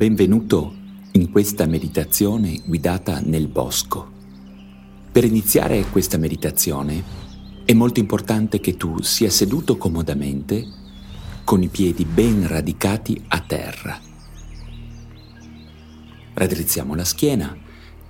Benvenuto 0.00 0.74
in 1.12 1.30
questa 1.30 1.66
meditazione 1.66 2.62
guidata 2.64 3.20
nel 3.22 3.48
bosco. 3.48 4.10
Per 5.12 5.24
iniziare 5.24 5.84
questa 5.90 6.16
meditazione 6.16 7.04
è 7.66 7.74
molto 7.74 8.00
importante 8.00 8.60
che 8.60 8.78
tu 8.78 9.02
sia 9.02 9.28
seduto 9.28 9.76
comodamente 9.76 10.64
con 11.44 11.62
i 11.62 11.68
piedi 11.68 12.06
ben 12.06 12.48
radicati 12.48 13.22
a 13.28 13.40
terra. 13.40 14.00
Raddrizziamo 16.32 16.94
la 16.94 17.04
schiena, 17.04 17.54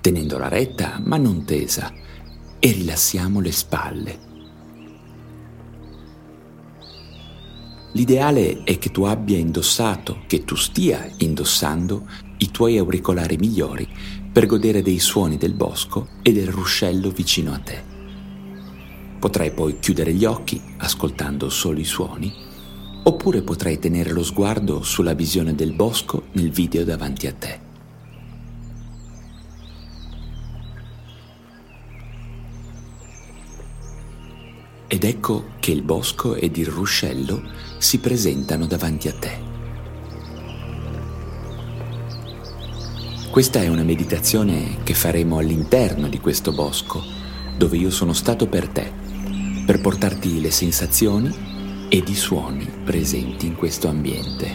tenendola 0.00 0.46
retta 0.46 1.00
ma 1.04 1.16
non 1.16 1.44
tesa, 1.44 1.92
e 2.60 2.70
rilassiamo 2.70 3.40
le 3.40 3.50
spalle. 3.50 4.29
L'ideale 7.92 8.62
è 8.62 8.78
che 8.78 8.90
tu 8.90 9.02
abbia 9.02 9.36
indossato, 9.36 10.22
che 10.28 10.44
tu 10.44 10.54
stia 10.54 11.10
indossando 11.18 12.06
i 12.38 12.50
tuoi 12.50 12.78
auricolari 12.78 13.36
migliori 13.36 13.86
per 14.32 14.46
godere 14.46 14.80
dei 14.80 15.00
suoni 15.00 15.36
del 15.36 15.54
bosco 15.54 16.08
e 16.22 16.32
del 16.32 16.46
ruscello 16.46 17.10
vicino 17.10 17.52
a 17.52 17.58
te. 17.58 17.82
Potrai 19.18 19.50
poi 19.50 19.78
chiudere 19.80 20.14
gli 20.14 20.24
occhi 20.24 20.60
ascoltando 20.78 21.50
solo 21.50 21.80
i 21.80 21.84
suoni, 21.84 22.32
oppure 23.02 23.42
potrai 23.42 23.78
tenere 23.80 24.12
lo 24.12 24.22
sguardo 24.22 24.82
sulla 24.82 25.14
visione 25.14 25.54
del 25.54 25.72
bosco 25.72 26.26
nel 26.32 26.50
video 26.50 26.84
davanti 26.84 27.26
a 27.26 27.32
te. 27.32 27.69
Ed 34.92 35.04
ecco 35.04 35.50
che 35.60 35.70
il 35.70 35.82
bosco 35.82 36.34
ed 36.34 36.56
il 36.56 36.66
ruscello 36.66 37.40
si 37.78 38.00
presentano 38.00 38.66
davanti 38.66 39.06
a 39.06 39.12
te. 39.12 39.38
Questa 43.30 43.62
è 43.62 43.68
una 43.68 43.84
meditazione 43.84 44.78
che 44.82 44.94
faremo 44.94 45.38
all'interno 45.38 46.08
di 46.08 46.18
questo 46.18 46.50
bosco, 46.50 47.04
dove 47.56 47.76
io 47.76 47.88
sono 47.88 48.12
stato 48.12 48.48
per 48.48 48.66
te, 48.66 48.90
per 49.64 49.80
portarti 49.80 50.40
le 50.40 50.50
sensazioni 50.50 51.86
ed 51.88 52.08
i 52.08 52.16
suoni 52.16 52.68
presenti 52.82 53.46
in 53.46 53.54
questo 53.54 53.86
ambiente. 53.86 54.52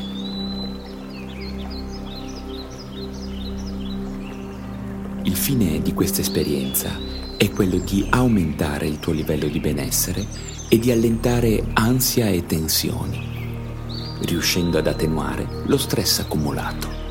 Il 5.23 5.35
fine 5.37 5.81
di 5.81 5.93
questa 5.93 6.19
esperienza 6.19 7.24
è 7.37 7.49
quello 7.49 7.77
di 7.77 8.05
aumentare 8.09 8.87
il 8.87 8.99
tuo 8.99 9.11
livello 9.11 9.47
di 9.47 9.59
benessere 9.59 10.25
e 10.69 10.79
di 10.79 10.91
allentare 10.91 11.63
ansia 11.73 12.27
e 12.27 12.45
tensioni, 12.45 14.17
riuscendo 14.21 14.77
ad 14.77 14.87
attenuare 14.87 15.47
lo 15.65 15.77
stress 15.77 16.19
accumulato. 16.19 17.03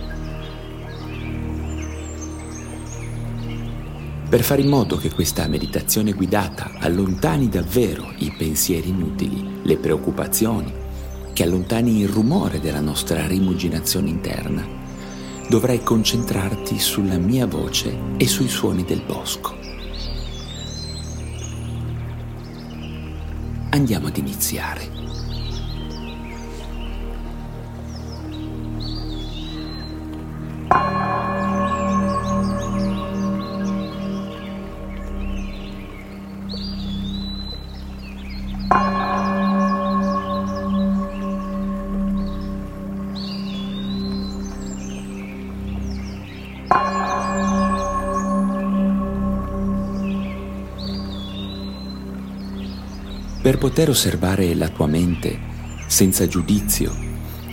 Per 4.29 4.43
fare 4.43 4.63
in 4.63 4.69
modo 4.69 4.97
che 4.97 5.13
questa 5.13 5.47
meditazione 5.47 6.13
guidata 6.13 6.73
allontani 6.81 7.49
davvero 7.49 8.13
i 8.19 8.35
pensieri 8.37 8.89
inutili, 8.89 9.61
le 9.63 9.77
preoccupazioni, 9.77 10.73
che 11.33 11.43
allontani 11.43 12.01
il 12.01 12.09
rumore 12.09 12.61
della 12.61 12.81
nostra 12.81 13.27
rimuginazione 13.27 14.09
interna, 14.09 14.67
dovrai 15.49 15.83
concentrarti 15.83 16.79
sulla 16.79 17.19
mia 17.19 17.47
voce 17.47 17.97
e 18.17 18.27
sui 18.27 18.49
suoni 18.49 18.85
del 18.85 19.03
bosco. 19.07 19.64
Andiamo 23.75 24.07
ad 24.07 24.17
iniziare. 24.19 25.04
Per 53.45 53.59
poter 53.59 53.91
osservare 53.91 54.55
la 54.55 54.71
tua 54.71 54.87
mente 54.87 55.39
senza 55.87 56.27
giudizio 56.27 56.97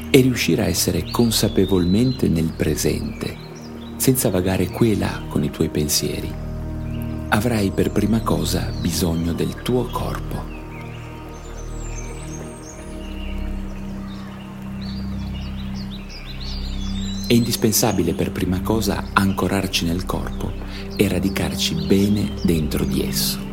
e 0.10 0.22
riuscire 0.22 0.62
a 0.62 0.68
essere 0.68 1.12
consapevolmente 1.12 2.30
nel 2.30 2.54
presente, 2.56 3.36
senza 3.98 4.30
vagare 4.30 4.70
qui 4.70 4.94
e 4.94 4.98
là 4.98 5.22
con 5.28 5.44
i 5.44 5.50
tuoi 5.50 5.68
pensieri, 5.68 6.34
avrai 7.28 7.72
per 7.72 7.92
prima 7.92 8.22
cosa 8.22 8.72
bisogno 8.80 9.34
del 9.34 9.54
tuo 9.64 9.84
corpo. 9.88 10.46
È 17.28 17.34
indispensabile 17.34 18.14
per 18.14 18.32
prima 18.32 18.62
cosa 18.62 19.10
ancorarci 19.12 19.84
nel 19.84 20.06
corpo 20.06 20.54
e 20.96 21.10
radicarci 21.10 21.86
bene 21.86 22.32
dentro 22.44 22.86
di 22.86 23.06
esso. 23.06 23.51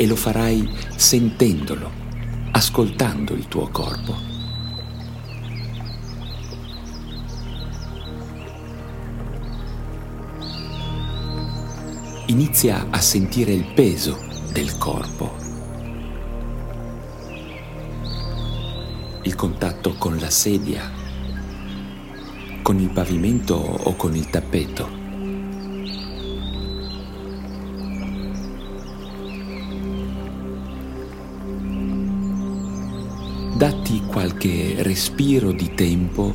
E 0.00 0.06
lo 0.06 0.16
farai 0.16 0.66
sentendolo, 0.96 1.90
ascoltando 2.52 3.34
il 3.34 3.46
tuo 3.48 3.68
corpo. 3.68 4.16
Inizia 12.28 12.86
a 12.88 12.98
sentire 12.98 13.52
il 13.52 13.66
peso 13.74 14.18
del 14.54 14.78
corpo, 14.78 15.36
il 19.24 19.34
contatto 19.34 19.96
con 19.98 20.16
la 20.16 20.30
sedia, 20.30 20.90
con 22.62 22.80
il 22.80 22.88
pavimento 22.88 23.54
o 23.54 23.94
con 23.96 24.16
il 24.16 24.30
tappeto. 24.30 24.99
Datti 33.60 34.00
qualche 34.06 34.76
respiro 34.78 35.52
di 35.52 35.74
tempo 35.74 36.32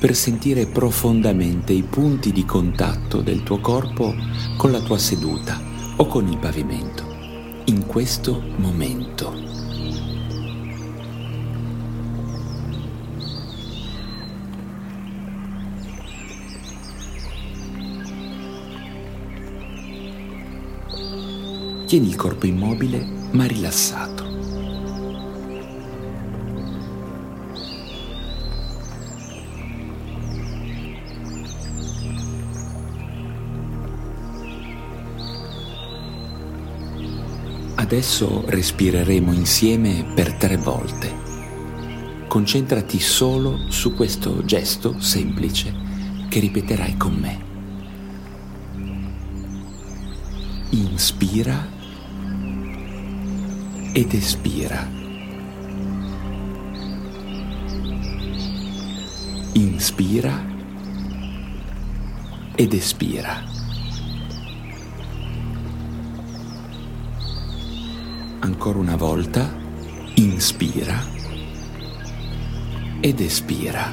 per 0.00 0.12
sentire 0.16 0.66
profondamente 0.66 1.72
i 1.72 1.84
punti 1.84 2.32
di 2.32 2.44
contatto 2.44 3.20
del 3.20 3.44
tuo 3.44 3.60
corpo 3.60 4.12
con 4.56 4.72
la 4.72 4.80
tua 4.80 4.98
seduta 4.98 5.56
o 5.98 6.06
con 6.06 6.26
il 6.26 6.36
pavimento, 6.36 7.04
in 7.66 7.86
questo 7.86 8.42
momento. 8.56 9.32
Tieni 21.86 22.08
il 22.08 22.16
corpo 22.16 22.46
immobile 22.46 23.06
ma 23.30 23.44
rilassato. 23.44 24.13
Adesso 37.94 38.42
respireremo 38.46 39.32
insieme 39.32 40.04
per 40.16 40.32
tre 40.32 40.56
volte. 40.56 41.14
Concentrati 42.26 42.98
solo 42.98 43.70
su 43.70 43.94
questo 43.94 44.44
gesto 44.44 44.98
semplice 44.98 45.72
che 46.28 46.40
ripeterai 46.40 46.96
con 46.96 47.14
me. 47.14 47.38
Inspira 50.70 51.68
ed 53.92 54.12
espira. 54.12 54.90
Inspira 59.52 60.44
ed 62.56 62.72
espira. 62.72 63.63
Ancora 68.44 68.78
una 68.78 68.96
volta, 68.96 69.56
inspira 70.16 71.02
ed 73.00 73.18
espira. 73.20 73.90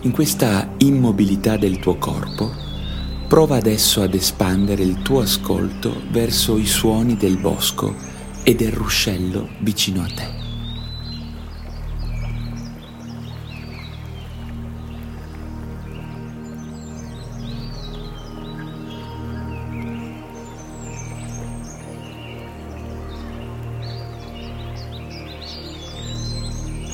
In 0.00 0.10
questa 0.10 0.70
immobilità 0.78 1.58
del 1.58 1.78
tuo 1.80 1.98
corpo, 1.98 2.50
prova 3.28 3.56
adesso 3.56 4.00
ad 4.00 4.14
espandere 4.14 4.82
il 4.82 5.02
tuo 5.02 5.20
ascolto 5.20 6.00
verso 6.10 6.56
i 6.56 6.66
suoni 6.66 7.18
del 7.18 7.36
bosco 7.36 7.94
e 8.42 8.54
del 8.54 8.72
ruscello 8.72 9.50
vicino 9.58 10.00
a 10.00 10.06
te. 10.06 10.41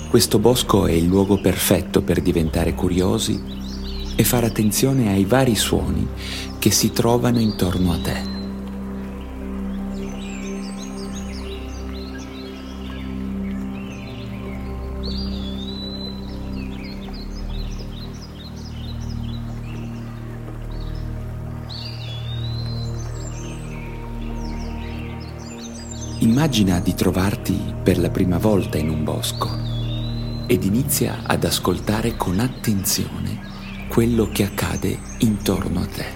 Questo 0.09 0.39
bosco 0.39 0.87
è 0.87 0.93
il 0.93 1.05
luogo 1.05 1.39
perfetto 1.39 2.01
per 2.01 2.23
diventare 2.23 2.73
curiosi 2.73 3.39
e 4.17 4.25
fare 4.25 4.47
attenzione 4.47 5.11
ai 5.11 5.27
vari 5.27 5.55
suoni 5.55 6.09
che 6.59 6.71
si 6.71 6.93
trovano 6.93 7.39
intorno 7.39 7.93
a 7.93 7.99
te. 7.99 8.37
Immagina 26.21 26.81
di 26.81 26.95
trovarti 26.95 27.75
per 27.83 27.99
la 27.99 28.09
prima 28.09 28.39
volta 28.39 28.79
in 28.79 28.89
un 28.89 29.05
bosco 29.05 29.78
ed 30.51 30.65
inizia 30.65 31.25
ad 31.27 31.45
ascoltare 31.45 32.17
con 32.17 32.41
attenzione 32.41 33.87
quello 33.87 34.31
che 34.33 34.45
accade 34.45 34.99
intorno 35.19 35.81
a 35.81 35.87
te. 35.87 36.07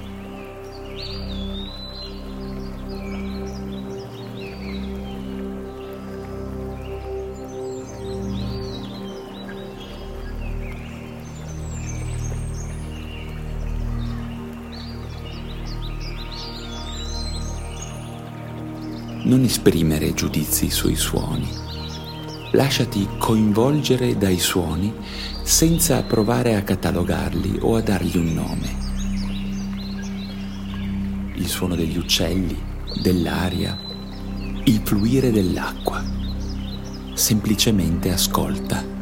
Non 19.25 19.45
esprimere 19.45 20.15
giudizi 20.15 20.71
sui 20.71 20.97
suoni 20.97 21.72
lasciati 22.53 23.09
coinvolgere 23.19 24.17
dai 24.17 24.39
suoni 24.39 24.93
senza 25.43 26.03
provare 26.03 26.55
a 26.55 26.63
catalogarli 26.63 27.59
o 27.61 27.77
a 27.77 27.81
dargli 27.81 28.17
un 28.17 28.33
nome. 28.33 28.81
Il 31.35 31.47
suono 31.49 31.75
degli 31.75 31.97
uccelli, 31.97 32.57
dell'aria, 33.03 33.79
il 34.65 34.81
fluire 34.85 35.31
dell'acqua. 35.31 36.03
Semplicemente 37.15 38.13
ascolta. 38.13 39.02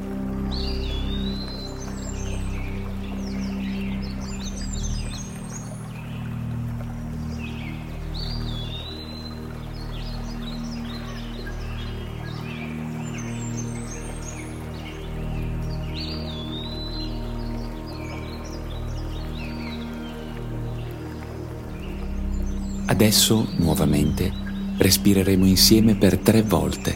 Adesso, 23.00 23.52
nuovamente, 23.56 24.30
respireremo 24.76 25.46
insieme 25.46 25.94
per 25.94 26.18
tre 26.18 26.42
volte 26.42 26.94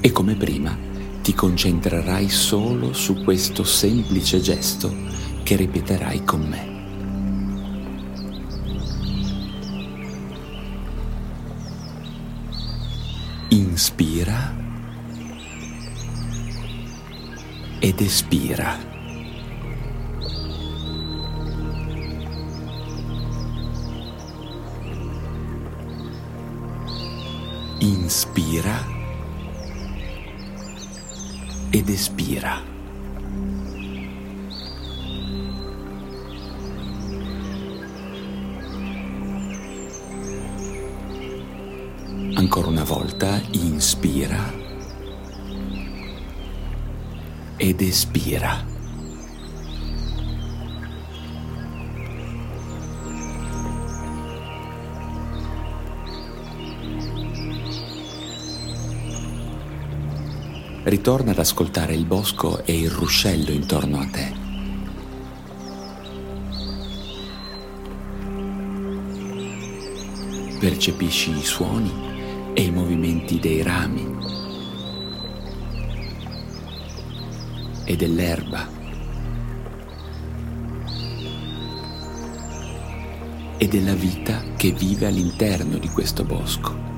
e 0.00 0.10
come 0.10 0.34
prima 0.34 0.74
ti 1.20 1.34
concentrerai 1.34 2.26
solo 2.30 2.94
su 2.94 3.22
questo 3.22 3.62
semplice 3.62 4.40
gesto 4.40 4.90
che 5.42 5.56
ripeterai 5.56 6.24
con 6.24 6.40
me. 6.40 6.74
Inspira 13.48 14.56
ed 17.78 18.00
espira. 18.00 18.95
Inspira 27.86 28.84
ed 31.70 31.88
espira. 31.88 32.60
Ancora 42.34 42.68
una 42.68 42.82
volta 42.82 43.40
inspira 43.52 44.52
ed 47.56 47.80
espira. 47.82 48.75
Ritorna 60.86 61.32
ad 61.32 61.38
ascoltare 61.40 61.94
il 61.94 62.04
bosco 62.04 62.64
e 62.64 62.78
il 62.78 62.88
ruscello 62.88 63.50
intorno 63.50 63.98
a 63.98 64.06
te. 64.06 64.32
Percepisci 70.60 71.36
i 71.36 71.44
suoni 71.44 71.90
e 72.54 72.62
i 72.62 72.70
movimenti 72.70 73.40
dei 73.40 73.62
rami 73.62 74.14
e 77.84 77.96
dell'erba 77.96 78.68
e 83.58 83.66
della 83.66 83.94
vita 83.94 84.40
che 84.56 84.70
vive 84.70 85.06
all'interno 85.06 85.78
di 85.78 85.88
questo 85.88 86.22
bosco. 86.22 86.95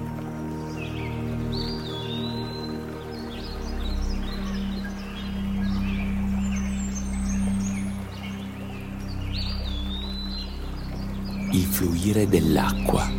Il 11.52 11.64
fluire 11.64 12.28
dell'acqua. 12.28 13.10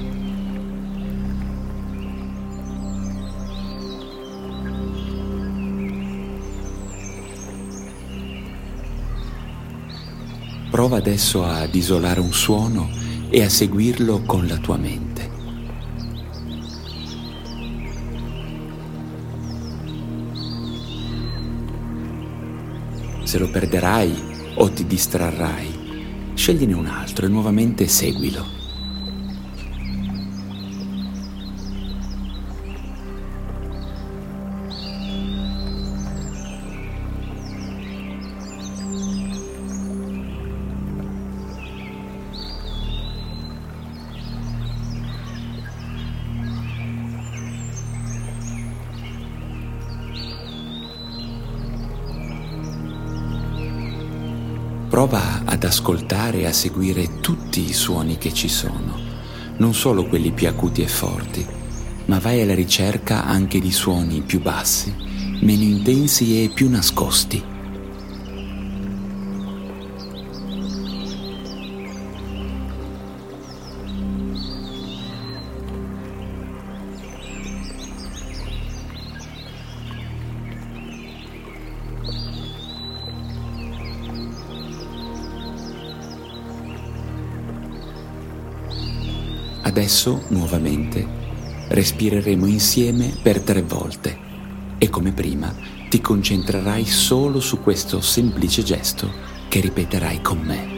Prova 10.70 10.98
adesso 10.98 11.44
ad 11.44 11.74
isolare 11.74 12.20
un 12.20 12.32
suono 12.32 12.90
e 13.30 13.44
a 13.44 13.50
seguirlo 13.50 14.22
con 14.22 14.46
la 14.48 14.58
tua 14.58 14.78
mente. 14.78 15.30
Se 23.24 23.38
lo 23.38 23.50
perderai 23.50 24.14
o 24.56 24.70
ti 24.72 24.86
distrarrai, 24.86 25.79
scegliene 26.40 26.74
un 26.74 26.86
altro 26.86 27.26
e 27.26 27.30
nuovamente 27.30 27.90
seguilo. 27.90 28.59
Prova 54.90 55.44
ad 55.46 55.64
ascoltare 55.66 56.40
e 56.40 56.46
a 56.48 56.52
seguire 56.52 57.20
tutti 57.20 57.70
i 57.70 57.74
suoni 57.74 58.18
che 58.18 58.34
ci 58.34 58.48
sono, 58.48 58.98
non 59.58 59.76
solo 59.76 60.08
quelli 60.08 60.32
più 60.32 60.48
acuti 60.48 60.82
e 60.82 60.88
forti, 60.88 61.46
ma 62.06 62.18
vai 62.18 62.42
alla 62.42 62.56
ricerca 62.56 63.24
anche 63.24 63.60
di 63.60 63.72
suoni 63.72 64.22
più 64.22 64.42
bassi, 64.42 64.92
meno 65.42 65.62
intensi 65.62 66.44
e 66.44 66.50
più 66.50 66.72
nascosti. 66.72 67.59
Adesso, 89.70 90.24
nuovamente, 90.30 91.06
respireremo 91.68 92.48
insieme 92.48 93.14
per 93.22 93.40
tre 93.40 93.62
volte 93.62 94.18
e 94.80 94.90
come 94.90 95.12
prima 95.12 95.54
ti 95.90 96.02
concentrerai 96.02 96.84
solo 96.88 97.40
su 97.40 97.62
questo 97.62 98.02
semplice 98.02 98.64
gesto 98.64 99.12
che 99.48 99.60
ripeterai 99.60 100.22
con 100.24 100.40
me. 100.40 100.78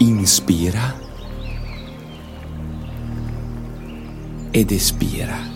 Inspira 0.00 1.00
ed 4.50 4.70
espira. 4.70 5.54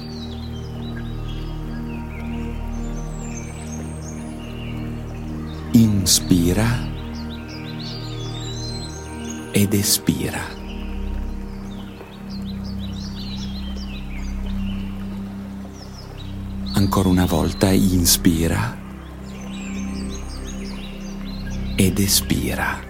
Inspira 5.73 6.90
ed 9.53 9.75
espira. 9.75 10.41
Ancora 16.75 17.09
una 17.09 17.27
volta 17.27 17.73
inspira 17.73 18.77
ed 21.77 21.99
espira. 21.99 22.90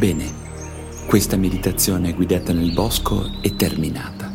Bene, 0.00 0.32
questa 1.06 1.36
meditazione 1.36 2.14
guidata 2.14 2.54
nel 2.54 2.72
bosco 2.72 3.32
è 3.42 3.54
terminata. 3.54 4.29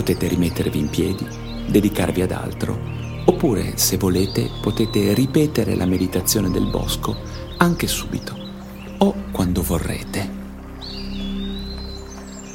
Potete 0.00 0.28
rimettervi 0.28 0.78
in 0.78 0.88
piedi, 0.88 1.26
dedicarvi 1.66 2.22
ad 2.22 2.30
altro, 2.30 2.74
oppure 3.26 3.76
se 3.76 3.98
volete 3.98 4.48
potete 4.62 5.12
ripetere 5.12 5.76
la 5.76 5.84
meditazione 5.84 6.50
del 6.50 6.70
bosco 6.70 7.14
anche 7.58 7.86
subito 7.86 8.34
o 8.96 9.14
quando 9.30 9.60
vorrete. 9.60 10.38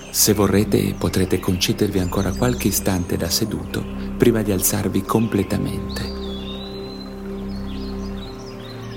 Se 0.10 0.34
vorrete 0.34 0.96
potrete 0.98 1.38
concedervi 1.38 2.00
ancora 2.00 2.34
qualche 2.34 2.70
istante 2.70 3.16
da 3.16 3.30
seduto 3.30 3.86
prima 4.18 4.42
di 4.42 4.52
alzarvi 4.52 5.04
completamente. 5.04 6.02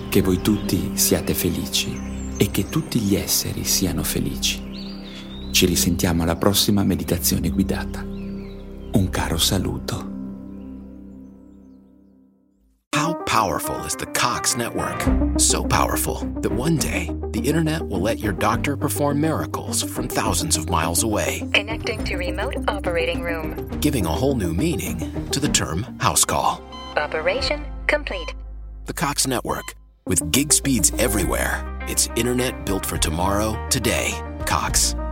Che 0.08 0.22
voi 0.22 0.40
tutti 0.40 0.92
siate 0.94 1.34
felici 1.34 1.94
e 2.38 2.50
che 2.50 2.70
tutti 2.70 2.98
gli 2.98 3.14
esseri 3.14 3.64
siano 3.64 4.02
felici. 4.02 4.62
Ci 5.50 5.66
risentiamo 5.66 6.22
alla 6.22 6.36
prossima 6.36 6.82
meditazione 6.82 7.50
guidata. 7.50 8.16
Un 8.98 9.06
caro 9.06 9.36
saluto. 9.36 10.02
How 12.92 13.14
powerful 13.26 13.76
is 13.84 13.94
the 13.94 14.06
Cox 14.06 14.56
network? 14.56 15.00
So 15.38 15.62
powerful 15.62 16.26
that 16.42 16.50
one 16.50 16.78
day 16.78 17.08
the 17.30 17.38
internet 17.38 17.86
will 17.86 18.00
let 18.00 18.18
your 18.18 18.32
doctor 18.32 18.76
perform 18.76 19.20
miracles 19.20 19.84
from 19.84 20.08
thousands 20.08 20.56
of 20.56 20.68
miles 20.68 21.04
away. 21.04 21.48
Connecting 21.54 22.02
to 22.06 22.16
remote 22.16 22.56
operating 22.66 23.22
room. 23.22 23.68
Giving 23.78 24.04
a 24.04 24.08
whole 24.08 24.34
new 24.34 24.52
meaning 24.52 24.98
to 25.30 25.38
the 25.38 25.48
term 25.48 25.84
house 26.00 26.24
call. 26.24 26.60
Operation 26.96 27.64
complete. 27.86 28.34
The 28.86 28.94
Cox 28.94 29.28
network 29.28 29.76
with 30.08 30.28
gig 30.32 30.52
speeds 30.52 30.90
everywhere. 30.98 31.62
It's 31.82 32.08
internet 32.16 32.66
built 32.66 32.84
for 32.84 32.98
tomorrow, 32.98 33.54
today. 33.68 34.20
Cox 34.44 34.96